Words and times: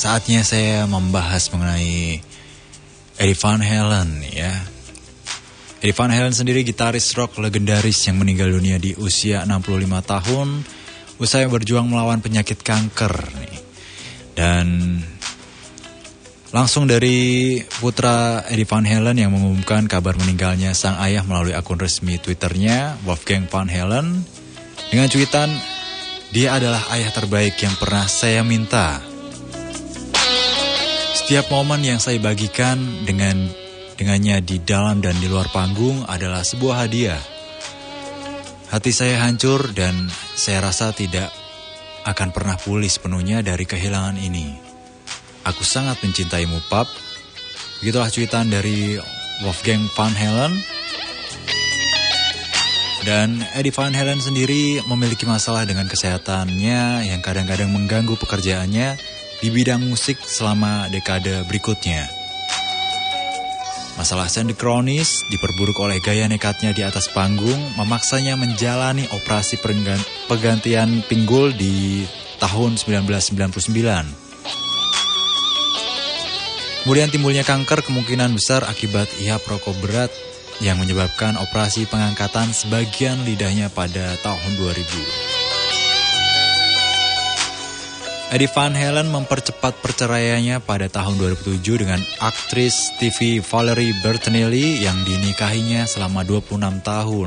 saatnya 0.00 0.40
saya 0.40 0.88
membahas 0.88 1.52
mengenai 1.52 2.24
Eddie 3.20 3.36
Van 3.36 3.60
Halen 3.60 4.24
ya. 4.32 4.48
Eddie 5.84 5.92
Van 5.92 6.08
Halen 6.08 6.32
sendiri 6.32 6.64
gitaris 6.64 7.12
rock 7.12 7.36
legendaris 7.36 8.00
yang 8.08 8.16
meninggal 8.16 8.48
dunia 8.48 8.80
di 8.80 8.96
usia 8.96 9.44
65 9.44 9.84
tahun 10.00 10.48
usai 11.20 11.44
berjuang 11.52 11.84
melawan 11.84 12.24
penyakit 12.24 12.64
kanker 12.64 13.12
nih. 13.44 13.60
Dan 14.32 14.96
langsung 16.48 16.88
dari 16.88 17.60
putra 17.60 18.48
Eddie 18.48 18.64
Van 18.64 18.88
Halen 18.88 19.20
yang 19.20 19.36
mengumumkan 19.36 19.84
kabar 19.84 20.16
meninggalnya 20.16 20.72
sang 20.72 20.96
ayah 21.04 21.28
melalui 21.28 21.52
akun 21.52 21.76
resmi 21.76 22.16
Twitternya 22.16 22.96
Wolfgang 23.04 23.44
Van 23.52 23.68
Halen 23.68 24.24
dengan 24.88 25.12
cuitan 25.12 25.52
dia 26.32 26.56
adalah 26.56 26.88
ayah 26.96 27.12
terbaik 27.12 27.60
yang 27.60 27.76
pernah 27.76 28.08
saya 28.08 28.40
minta. 28.40 29.09
Setiap 31.30 31.46
momen 31.54 31.86
yang 31.86 32.02
saya 32.02 32.18
bagikan 32.18 33.06
dengan 33.06 33.46
dengannya 33.94 34.42
di 34.42 34.58
dalam 34.66 34.98
dan 34.98 35.14
di 35.14 35.30
luar 35.30 35.46
panggung 35.54 36.02
adalah 36.10 36.42
sebuah 36.42 36.82
hadiah. 36.82 37.22
Hati 38.66 38.90
saya 38.90 39.22
hancur 39.22 39.70
dan 39.70 40.10
saya 40.34 40.58
rasa 40.58 40.90
tidak 40.90 41.30
akan 42.02 42.34
pernah 42.34 42.58
pulih 42.58 42.90
sepenuhnya 42.90 43.46
dari 43.46 43.62
kehilangan 43.62 44.18
ini. 44.18 44.58
Aku 45.46 45.62
sangat 45.62 46.02
mencintaimu, 46.02 46.66
Pap. 46.66 46.90
Begitulah 47.78 48.10
cuitan 48.10 48.50
dari 48.50 48.98
Wolfgang 49.46 49.86
Van 49.94 50.10
Halen. 50.10 50.50
Dan 53.06 53.38
Eddie 53.54 53.70
Van 53.70 53.94
Halen 53.94 54.18
sendiri 54.18 54.82
memiliki 54.82 55.30
masalah 55.30 55.62
dengan 55.62 55.86
kesehatannya 55.86 57.06
yang 57.06 57.22
kadang-kadang 57.22 57.70
mengganggu 57.70 58.18
pekerjaannya 58.18 59.09
di 59.40 59.48
bidang 59.48 59.80
musik 59.88 60.20
selama 60.20 60.88
dekade 60.92 61.44
berikutnya. 61.48 62.04
Masalah 63.96 64.32
Sandy 64.32 64.56
kronis 64.56 65.20
diperburuk 65.28 65.76
oleh 65.84 66.00
gaya 66.00 66.24
nekatnya 66.24 66.72
di 66.72 66.80
atas 66.80 67.12
panggung 67.12 67.60
memaksanya 67.76 68.32
menjalani 68.36 69.04
operasi 69.12 69.60
penggantian 70.24 71.04
pinggul 71.04 71.52
di 71.52 72.08
tahun 72.40 72.80
1999. 72.80 73.68
Kemudian 76.80 77.12
timbulnya 77.12 77.44
kanker 77.44 77.84
kemungkinan 77.84 78.32
besar 78.32 78.64
akibat 78.64 79.04
ihap 79.20 79.44
rokok 79.44 79.76
berat 79.84 80.08
yang 80.64 80.80
menyebabkan 80.80 81.36
operasi 81.36 81.84
pengangkatan 81.84 82.56
sebagian 82.56 83.20
lidahnya 83.28 83.68
pada 83.68 84.16
tahun 84.24 84.52
2000. 84.56 85.39
Eddie 88.30 88.46
Van 88.46 88.70
Halen 88.70 89.10
mempercepat 89.10 89.82
perceraiannya 89.82 90.62
pada 90.62 90.86
tahun 90.86 91.18
2007 91.18 91.82
dengan 91.82 91.98
aktris 92.22 92.94
TV 93.02 93.42
Valerie 93.42 93.90
Bertinelli 94.06 94.86
yang 94.86 95.02
dinikahinya 95.02 95.82
selama 95.82 96.22
26 96.22 96.62
tahun. 96.78 97.26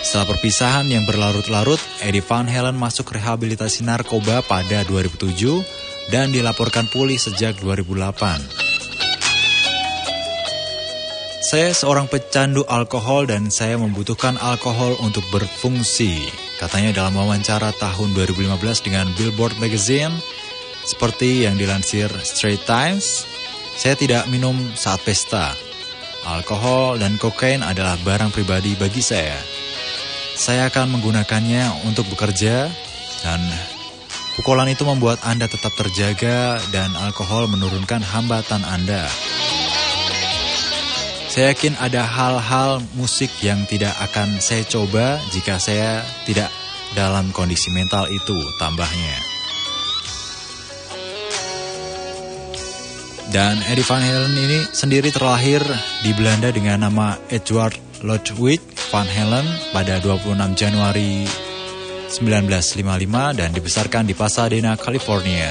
Setelah 0.00 0.28
perpisahan 0.32 0.88
yang 0.88 1.04
berlarut-larut, 1.04 1.76
Eddie 2.00 2.24
Van 2.24 2.48
Halen 2.48 2.72
masuk 2.72 3.12
rehabilitasi 3.12 3.84
narkoba 3.84 4.40
pada 4.40 4.80
2007 4.88 5.60
dan 6.08 6.32
dilaporkan 6.32 6.88
pulih 6.88 7.20
sejak 7.20 7.60
2008. 7.60 8.64
Saya 11.44 11.76
seorang 11.76 12.08
pecandu 12.08 12.64
alkohol 12.64 13.28
dan 13.28 13.52
saya 13.52 13.76
membutuhkan 13.76 14.40
alkohol 14.40 14.96
untuk 15.04 15.28
berfungsi. 15.28 16.44
Katanya 16.64 16.96
dalam 16.96 17.12
wawancara 17.12 17.76
tahun 17.76 18.16
2015 18.16 18.88
dengan 18.88 19.04
Billboard 19.20 19.60
Magazine, 19.60 20.16
seperti 20.88 21.44
yang 21.44 21.60
dilansir 21.60 22.08
Straight 22.24 22.64
Times, 22.64 23.28
saya 23.76 23.92
tidak 24.00 24.24
minum 24.32 24.56
saat 24.72 25.04
pesta. 25.04 25.52
Alkohol 26.24 27.04
dan 27.04 27.20
kokain 27.20 27.60
adalah 27.60 28.00
barang 28.00 28.32
pribadi 28.32 28.72
bagi 28.80 29.04
saya. 29.04 29.36
Saya 30.32 30.72
akan 30.72 30.96
menggunakannya 30.96 31.84
untuk 31.84 32.08
bekerja 32.08 32.72
dan 33.20 33.44
pukulan 34.40 34.64
itu 34.72 34.88
membuat 34.88 35.20
Anda 35.20 35.44
tetap 35.44 35.76
terjaga 35.76 36.64
dan 36.72 36.96
alkohol 36.96 37.44
menurunkan 37.52 38.00
hambatan 38.00 38.64
Anda. 38.64 39.04
Saya 41.34 41.50
yakin 41.50 41.74
ada 41.82 42.06
hal-hal 42.06 42.78
musik 42.94 43.26
yang 43.42 43.66
tidak 43.66 43.90
akan 44.06 44.38
saya 44.38 44.62
coba 44.70 45.18
jika 45.34 45.58
saya 45.58 46.06
tidak 46.30 46.46
dalam 46.94 47.34
kondisi 47.34 47.74
mental 47.74 48.06
itu 48.06 48.38
tambahnya. 48.62 49.18
Dan 53.34 53.58
Eddie 53.66 53.82
Van 53.82 53.98
Halen 53.98 54.30
ini 54.30 54.62
sendiri 54.70 55.10
terlahir 55.10 55.58
di 56.06 56.14
Belanda 56.14 56.54
dengan 56.54 56.86
nama 56.86 57.18
Edward 57.26 57.82
Ludwig 58.06 58.62
Van 58.94 59.10
Halen 59.10 59.74
pada 59.74 59.98
26 59.98 60.38
Januari 60.54 61.26
1955 62.14 63.42
dan 63.42 63.50
dibesarkan 63.50 64.06
di 64.06 64.14
Pasadena, 64.14 64.78
California. 64.78 65.50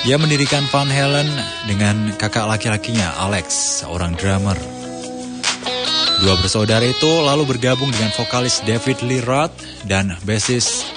Ia 0.00 0.16
mendirikan 0.16 0.64
Van 0.72 0.88
Halen 0.88 1.28
dengan 1.68 2.16
kakak 2.16 2.48
laki-lakinya 2.48 3.20
Alex, 3.20 3.84
seorang 3.84 4.16
drummer. 4.16 4.56
Dua 6.24 6.40
bersaudara 6.40 6.80
itu 6.88 7.20
lalu 7.20 7.44
bergabung 7.44 7.92
dengan 7.92 8.08
vokalis 8.16 8.64
David 8.64 9.04
Lee 9.04 9.20
Roth 9.20 9.52
dan 9.84 10.16
bassist 10.24 10.88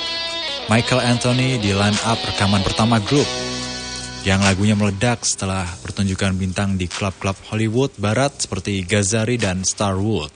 Michael 0.72 1.04
Anthony 1.04 1.60
di 1.60 1.76
line 1.76 2.00
up 2.08 2.16
rekaman 2.16 2.64
pertama 2.64 3.04
grup 3.04 3.28
yang 4.24 4.40
lagunya 4.40 4.80
meledak 4.80 5.28
setelah 5.28 5.68
pertunjukan 5.84 6.40
bintang 6.40 6.80
di 6.80 6.88
klub-klub 6.88 7.36
Hollywood 7.52 7.92
barat 8.00 8.32
seperti 8.40 8.88
Gazari 8.88 9.36
dan 9.36 9.68
Starwood. 9.68 10.32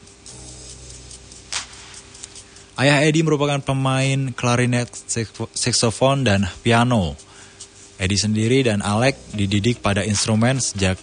Ayah 2.75 2.99
Eddie 3.07 3.23
merupakan 3.23 3.63
pemain 3.63 4.35
klarinet, 4.35 4.91
saxophone, 5.55 6.27
dan 6.27 6.51
piano 6.67 7.26
Eddie 7.97 8.21
sendiri 8.21 8.61
dan 8.61 8.85
Alec 8.85 9.17
dididik 9.33 9.81
pada 9.81 10.05
instrumen 10.05 10.61
sejak 10.61 11.01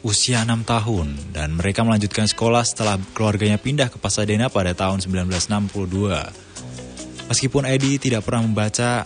usia 0.00 0.40
6 0.40 0.64
tahun 0.64 1.12
dan 1.36 1.60
mereka 1.60 1.84
melanjutkan 1.84 2.24
sekolah 2.24 2.64
setelah 2.64 2.96
keluarganya 3.12 3.60
pindah 3.60 3.92
ke 3.92 4.00
Pasadena 4.00 4.48
pada 4.48 4.72
tahun 4.72 5.04
1962. 5.04 7.28
Meskipun 7.28 7.68
Eddie 7.68 8.00
tidak 8.00 8.24
pernah 8.24 8.48
membaca 8.48 9.04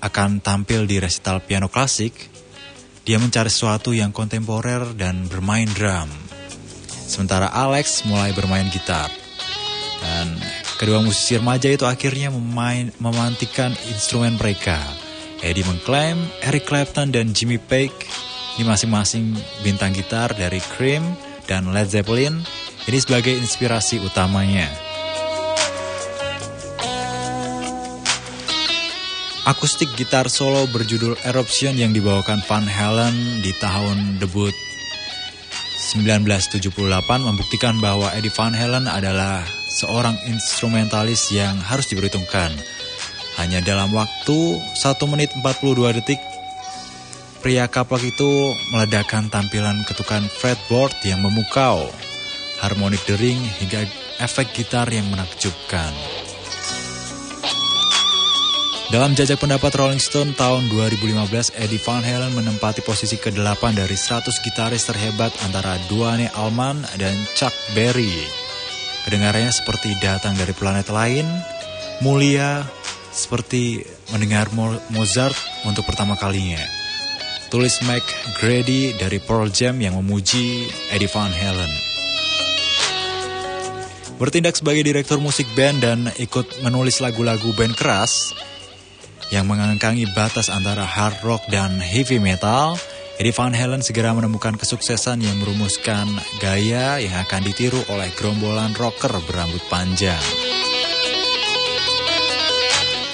akan 0.00 0.40
tampil 0.40 0.88
di 0.88 0.96
resital 0.96 1.44
piano 1.44 1.68
klasik, 1.68 2.16
dia 3.04 3.20
mencari 3.20 3.52
sesuatu 3.52 3.92
yang 3.92 4.08
kontemporer 4.08 4.96
dan 4.96 5.28
bermain 5.28 5.68
drum. 5.76 6.08
Sementara 6.88 7.52
Alex 7.52 8.08
mulai 8.08 8.32
bermain 8.32 8.64
gitar. 8.72 9.12
Dan 10.00 10.40
kedua 10.80 11.04
musisi 11.04 11.36
remaja 11.36 11.68
itu 11.68 11.84
akhirnya 11.84 12.32
memain, 12.32 12.88
memantikan 12.96 13.76
instrumen 13.92 14.40
mereka 14.40 14.97
Eddie 15.38 15.62
mengklaim 15.62 16.18
Eric 16.42 16.66
Clapton 16.66 17.14
dan 17.14 17.30
Jimmy 17.30 17.62
Page. 17.62 17.94
Ini 18.58 18.66
masing-masing 18.66 19.38
bintang 19.62 19.94
gitar 19.94 20.34
dari 20.34 20.58
Cream 20.74 21.14
dan 21.46 21.70
Led 21.70 21.86
Zeppelin. 21.86 22.42
Ini 22.90 22.98
sebagai 22.98 23.38
inspirasi 23.38 24.02
utamanya. 24.02 24.66
Akustik 29.46 29.88
gitar 29.96 30.28
solo 30.28 30.68
berjudul 30.68 31.16
Eruption 31.24 31.72
yang 31.78 31.94
dibawakan 31.94 32.42
Van 32.44 32.68
Halen 32.68 33.40
di 33.40 33.54
tahun 33.56 34.20
debut 34.20 34.52
1978 35.96 36.68
membuktikan 37.24 37.80
bahwa 37.80 38.12
Eddie 38.12 38.34
Van 38.34 38.52
Halen 38.52 38.84
adalah 38.84 39.40
seorang 39.72 40.20
instrumentalis 40.28 41.32
yang 41.32 41.56
harus 41.64 41.88
diperhitungkan 41.88 42.52
hanya 43.38 43.62
dalam 43.62 43.94
waktu 43.94 44.38
1 44.58 45.12
menit 45.14 45.30
42 45.38 45.96
detik, 46.02 46.18
pria 47.38 47.70
kaplak 47.70 48.02
itu 48.02 48.30
meledakkan 48.74 49.30
tampilan 49.30 49.86
ketukan 49.86 50.26
fretboard 50.26 50.92
yang 51.06 51.22
memukau, 51.22 51.86
harmonik 52.58 53.00
dering 53.06 53.38
hingga 53.62 53.86
efek 54.18 54.50
gitar 54.52 54.90
yang 54.90 55.06
menakjubkan. 55.06 55.94
Dalam 58.88 59.12
jajak 59.12 59.36
pendapat 59.36 59.68
Rolling 59.76 60.00
Stone 60.00 60.32
tahun 60.32 60.72
2015, 60.72 61.60
Eddie 61.60 61.76
Van 61.84 62.00
Halen 62.00 62.32
menempati 62.32 62.80
posisi 62.80 63.20
ke-8 63.20 63.76
dari 63.76 63.92
100 63.92 64.32
gitaris 64.40 64.88
terhebat 64.88 65.28
antara 65.44 65.76
Duane 65.92 66.32
Allman 66.32 66.88
dan 66.96 67.12
Chuck 67.36 67.52
Berry. 67.76 68.08
Kedengarannya 69.04 69.52
seperti 69.52 69.92
datang 70.00 70.32
dari 70.40 70.56
planet 70.56 70.88
lain, 70.88 71.28
mulia, 72.00 72.64
seperti 73.18 73.82
mendengar 74.14 74.46
Mozart 74.94 75.34
untuk 75.66 75.82
pertama 75.82 76.14
kalinya. 76.14 76.62
Tulis 77.50 77.82
Mike 77.82 78.38
Grady 78.38 78.94
dari 78.94 79.18
Pearl 79.18 79.50
Jam 79.50 79.74
yang 79.82 79.98
memuji 79.98 80.70
Eddie 80.94 81.10
Van 81.10 81.34
Halen. 81.34 81.72
Bertindak 84.22 84.58
sebagai 84.58 84.86
direktur 84.86 85.18
musik 85.18 85.50
band 85.58 85.82
dan 85.82 85.98
ikut 86.18 86.62
menulis 86.62 87.02
lagu-lagu 87.02 87.50
band 87.54 87.74
keras, 87.74 88.34
yang 89.28 89.44
mengangkangi 89.44 90.08
batas 90.16 90.48
antara 90.48 90.84
hard 90.88 91.20
rock 91.20 91.44
dan 91.52 91.76
heavy 91.76 92.16
metal, 92.16 92.80
Eddie 93.20 93.34
Van 93.34 93.52
Halen 93.52 93.82
segera 93.84 94.14
menemukan 94.16 94.56
kesuksesan 94.56 95.20
yang 95.20 95.36
merumuskan 95.42 96.06
gaya 96.40 97.02
yang 97.02 97.18
akan 97.26 97.42
ditiru 97.44 97.82
oleh 97.92 98.08
gerombolan 98.14 98.72
rocker 98.78 99.10
berambut 99.26 99.60
panjang. 99.68 100.22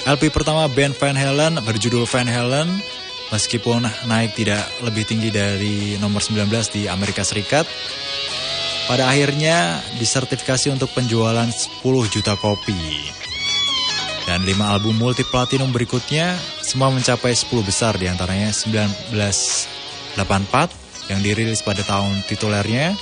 LP 0.05 0.29
pertama 0.29 0.69
band 0.69 0.93
Van 1.01 1.17
Halen 1.17 1.57
berjudul 1.65 2.05
Van 2.05 2.29
Halen 2.29 2.69
meskipun 3.33 3.81
naik 4.05 4.37
tidak 4.37 4.61
lebih 4.85 5.01
tinggi 5.01 5.33
dari 5.33 5.97
nomor 5.97 6.21
19 6.21 6.45
di 6.69 6.85
Amerika 6.85 7.25
Serikat, 7.25 7.65
pada 8.85 9.09
akhirnya 9.09 9.81
disertifikasi 9.97 10.69
untuk 10.69 10.93
penjualan 10.93 11.49
10 11.49 11.81
juta 12.13 12.37
kopi. 12.37 13.09
Dan 14.29 14.45
5 14.45 14.53
album 14.61 14.93
multi 14.97 15.25
platinum 15.25 15.73
berikutnya 15.73 16.37
semua 16.61 16.93
mencapai 16.93 17.33
10 17.33 17.49
besar 17.65 17.97
di 17.97 18.05
antaranya 18.05 18.53
1984 18.53 20.21
yang 21.09 21.21
dirilis 21.25 21.65
pada 21.65 21.81
tahun 21.81 22.21
titulernya 22.29 22.93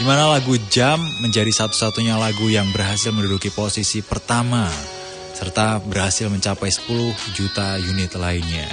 di 0.00 0.04
mana 0.08 0.32
lagu 0.32 0.56
Jam 0.72 0.96
menjadi 1.20 1.52
satu-satunya 1.52 2.16
lagu 2.16 2.48
yang 2.48 2.72
berhasil 2.72 3.12
menduduki 3.12 3.52
posisi 3.52 4.00
pertama 4.00 4.68
serta 5.42 5.82
berhasil 5.82 6.30
mencapai 6.30 6.70
10 6.70 7.34
juta 7.34 7.74
unit 7.82 8.14
lainnya. 8.14 8.70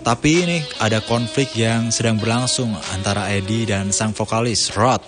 Tapi 0.00 0.48
ini 0.48 0.64
ada 0.80 1.04
konflik 1.04 1.52
yang 1.52 1.92
sedang 1.92 2.16
berlangsung 2.16 2.72
antara 2.96 3.28
Eddie 3.28 3.68
dan 3.68 3.92
sang 3.92 4.16
vokalis 4.16 4.72
Rod. 4.72 5.04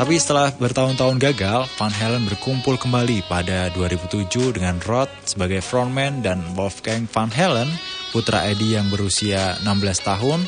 tapi 0.00 0.16
setelah 0.16 0.48
bertahun-tahun 0.56 1.20
gagal, 1.20 1.68
Van 1.76 1.92
Halen 1.92 2.24
berkumpul 2.24 2.80
kembali 2.80 3.20
pada 3.28 3.68
2007 3.76 4.56
dengan 4.56 4.80
Rod 4.80 5.12
sebagai 5.28 5.60
frontman 5.60 6.24
dan 6.24 6.40
Wolfgang 6.56 7.04
Van 7.04 7.28
Halen 7.28 7.68
putra 8.08 8.48
Eddie 8.48 8.80
yang 8.80 8.88
berusia 8.88 9.60
16 9.60 10.00
tahun, 10.00 10.40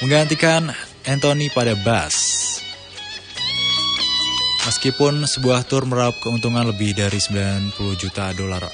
menggantikan 0.00 0.72
Anthony 1.04 1.52
pada 1.52 1.76
bass. 1.84 2.16
Meskipun 4.64 5.28
sebuah 5.28 5.68
tur 5.68 5.84
meraup 5.84 6.16
keuntungan 6.24 6.64
lebih 6.64 6.96
dari 6.96 7.20
90 7.20 7.76
juta 8.00 8.32
dolar 8.32 8.64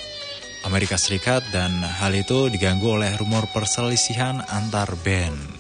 Amerika 0.63 0.95
Serikat 0.95 1.43
dan 1.51 1.75
hal 1.83 2.15
itu 2.15 2.47
diganggu 2.47 2.95
oleh 2.95 3.11
rumor 3.19 3.51
perselisihan 3.51 4.47
antar 4.47 4.95
band. 5.03 5.52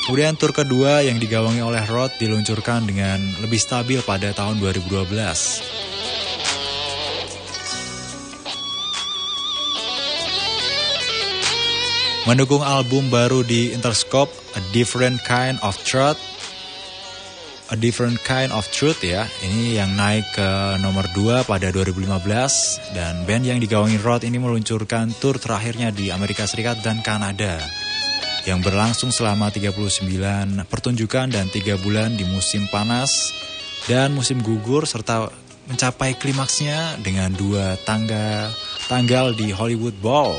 Kemudian 0.00 0.32
tur 0.32 0.56
kedua 0.56 1.04
yang 1.04 1.20
digawangi 1.20 1.60
oleh 1.60 1.84
Rod 1.84 2.16
diluncurkan 2.16 2.88
dengan 2.88 3.20
lebih 3.44 3.60
stabil 3.60 4.00
pada 4.00 4.32
tahun 4.32 4.56
2012. 4.56 5.12
Mendukung 12.24 12.64
album 12.64 13.12
baru 13.12 13.44
di 13.44 13.76
Interscope, 13.76 14.32
A 14.56 14.60
Different 14.72 15.20
Kind 15.24 15.60
of 15.60 15.76
Truth. 15.84 16.20
A 17.70 17.76
Different 17.78 18.18
Kind 18.24 18.50
of 18.56 18.66
Truth 18.72 19.04
ya, 19.04 19.28
ini 19.46 19.78
yang 19.78 19.94
naik 19.94 20.26
ke 20.34 20.48
nomor 20.82 21.06
2 21.12 21.44
pada 21.46 21.70
2015 21.70 22.96
dan 22.96 23.22
band 23.28 23.44
yang 23.46 23.60
digawangi 23.62 24.00
Rod 24.00 24.24
ini 24.26 24.40
meluncurkan 24.42 25.12
tour 25.22 25.38
terakhirnya 25.38 25.94
di 25.94 26.10
Amerika 26.10 26.48
Serikat 26.48 26.82
dan 26.82 26.98
Kanada 27.04 27.89
yang 28.48 28.64
berlangsung 28.64 29.12
selama 29.12 29.52
39 29.52 30.06
pertunjukan 30.68 31.26
dan 31.28 31.46
3 31.48 31.84
bulan 31.84 32.16
di 32.16 32.24
musim 32.24 32.64
panas 32.72 33.34
dan 33.84 34.12
musim 34.12 34.40
gugur 34.40 34.88
serta 34.88 35.28
mencapai 35.68 36.16
klimaksnya 36.16 36.98
dengan 37.04 37.30
dua 37.36 37.78
tangga 37.84 38.50
tanggal 38.88 39.36
di 39.36 39.52
Hollywood 39.54 39.94
Bowl 40.02 40.34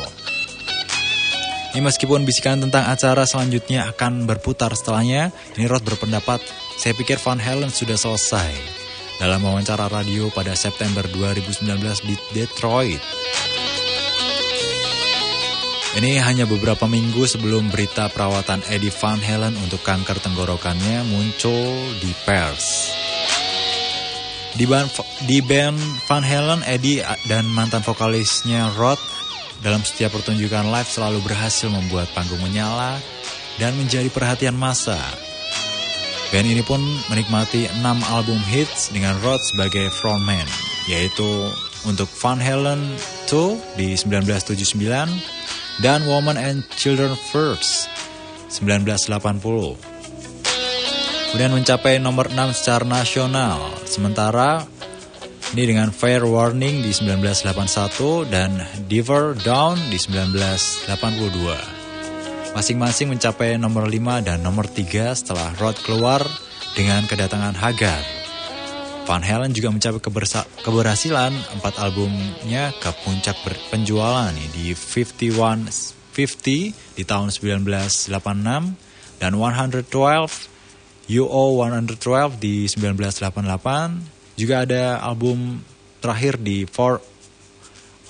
ini 1.72 1.88
meskipun 1.88 2.28
bisikan 2.28 2.60
tentang 2.60 2.84
acara 2.92 3.24
selanjutnya 3.24 3.88
akan 3.96 4.28
berputar 4.28 4.76
setelahnya, 4.76 5.32
ini 5.56 5.72
Roth 5.72 5.88
berpendapat, 5.88 6.44
saya 6.76 6.92
pikir 6.92 7.16
Van 7.24 7.40
Halen 7.40 7.72
sudah 7.72 7.96
selesai. 7.96 8.52
Dalam 9.24 9.40
wawancara 9.40 9.88
radio 9.88 10.28
pada 10.36 10.52
September 10.52 11.08
2019 11.08 11.64
di 12.04 12.16
Detroit. 12.36 13.00
Ini 15.92 16.24
hanya 16.24 16.48
beberapa 16.48 16.88
minggu 16.88 17.28
sebelum 17.28 17.68
berita 17.68 18.08
perawatan 18.08 18.64
Eddie 18.72 18.96
Van 18.96 19.20
Halen 19.20 19.52
untuk 19.60 19.84
kanker 19.84 20.24
tenggorokannya 20.24 21.04
muncul 21.04 21.76
di 22.00 22.16
pers. 22.24 22.96
Di 24.56 24.64
band, 25.44 25.80
Van 26.08 26.24
Halen, 26.24 26.64
Eddie 26.64 27.04
dan 27.28 27.44
mantan 27.52 27.84
vokalisnya 27.84 28.72
Rod 28.80 28.96
dalam 29.60 29.84
setiap 29.84 30.16
pertunjukan 30.16 30.72
live 30.72 30.88
selalu 30.88 31.20
berhasil 31.28 31.68
membuat 31.68 32.08
panggung 32.16 32.40
menyala 32.40 32.96
dan 33.60 33.76
menjadi 33.76 34.08
perhatian 34.08 34.56
massa. 34.56 34.96
Band 36.32 36.48
ini 36.48 36.64
pun 36.64 36.80
menikmati 37.12 37.68
6 37.68 37.84
album 38.16 38.40
hits 38.48 38.96
dengan 38.96 39.20
Rod 39.20 39.44
sebagai 39.44 39.92
frontman, 39.92 40.48
yaitu 40.88 41.52
untuk 41.84 42.08
Van 42.24 42.40
Halen 42.40 42.96
2 43.28 43.76
di 43.76 44.00
1979 44.00 45.41
dan 45.80 46.04
Woman 46.04 46.36
and 46.36 46.68
Children 46.76 47.16
First 47.32 47.88
1980. 48.52 49.80
Kemudian 51.32 51.56
mencapai 51.56 51.96
nomor 52.04 52.28
6 52.28 52.60
secara 52.60 52.84
nasional, 52.84 53.72
sementara 53.88 54.68
ini 55.56 55.64
dengan 55.64 55.96
Fair 55.96 56.28
Warning 56.28 56.84
di 56.84 56.92
1981 56.92 58.28
dan 58.28 58.60
Diver 58.92 59.40
Down 59.40 59.80
di 59.88 59.96
1982. 59.96 62.52
Masing-masing 62.52 63.16
mencapai 63.16 63.56
nomor 63.56 63.88
5 63.88 64.28
dan 64.28 64.44
nomor 64.44 64.68
3 64.68 65.16
setelah 65.16 65.56
Rod 65.56 65.80
keluar 65.88 66.20
dengan 66.76 67.08
kedatangan 67.08 67.56
Hagar. 67.56 68.21
Van 69.06 69.26
Halen 69.26 69.52
juga 69.52 69.74
mencapai 69.74 70.00
keberhasilan 70.62 71.34
empat 71.58 71.82
albumnya 71.82 72.70
ke 72.78 72.94
puncak 73.02 73.34
penjualan 73.74 74.30
di 74.54 74.78
51 74.78 75.98
50 76.12 77.00
di 77.00 77.04
tahun 77.08 77.32
1986 77.32 78.12
dan 79.18 79.32
112 79.32 79.88
UO 81.12 81.44
112 81.60 82.40
di 82.40 82.68
1988 82.68 84.40
juga 84.40 84.64
ada 84.64 84.96
album 85.04 85.60
terakhir 86.00 86.40
di 86.40 86.64
For 86.68 87.02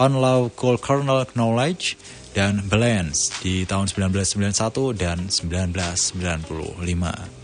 On 0.01 0.13
Love 0.17 0.57
Cold 0.57 0.81
Kernel 0.81 1.25
Knowledge 1.33 1.98
dan 2.31 2.63
Balance 2.65 3.29
di 3.43 3.67
tahun 3.67 3.91
1991 3.91 4.95
dan 4.95 5.27
1995. 5.27 7.40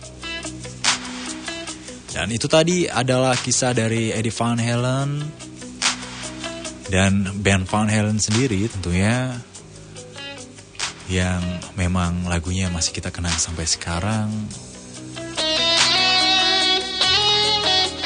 Dan 2.18 2.34
itu 2.34 2.50
tadi 2.50 2.90
adalah 2.90 3.38
kisah 3.38 3.78
dari 3.78 4.10
Eddie 4.10 4.34
Van 4.34 4.58
Halen 4.58 5.22
dan 6.90 7.30
band 7.46 7.70
Van 7.70 7.86
Halen 7.86 8.18
sendiri 8.18 8.66
tentunya. 8.74 9.38
yang 11.08 11.40
memang 11.80 12.28
lagunya 12.28 12.68
masih 12.68 12.92
kita 12.92 13.16
kenang 13.16 13.32
sampai 13.32 13.64
sekarang. 13.64 14.28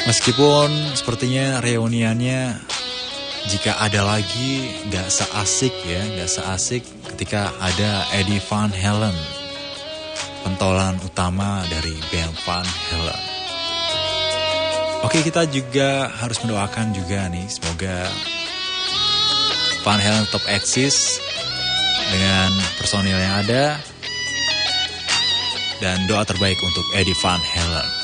Meskipun 0.06 0.70
sepertinya 0.94 1.58
reuniannya 1.58 2.62
jika 3.50 3.82
ada 3.82 4.06
lagi 4.06 4.70
gak 4.86 5.10
seasik 5.10 5.74
ya, 5.82 5.98
gak 6.14 6.30
seasik 6.30 6.86
ketika 7.10 7.50
ada 7.58 8.06
Eddie 8.14 8.38
Van 8.46 8.70
Halen, 8.70 9.18
pentolan 10.46 10.94
utama 11.02 11.66
dari 11.66 11.98
band 12.14 12.38
Van 12.46 12.62
Halen. 12.62 13.31
Oke 15.02 15.18
kita 15.20 15.44
juga 15.50 16.08
harus 16.08 16.38
mendoakan 16.40 16.94
juga 16.94 17.26
nih, 17.28 17.44
semoga 17.50 18.06
Van 19.82 19.98
Halen 19.98 20.24
tetap 20.30 20.46
eksis 20.46 21.18
dengan 22.14 22.54
personil 22.78 23.18
yang 23.18 23.34
ada 23.42 23.82
dan 25.82 26.06
doa 26.06 26.22
terbaik 26.22 26.56
untuk 26.62 26.86
Eddie 26.94 27.18
Van 27.18 27.42
Halen. 27.42 28.01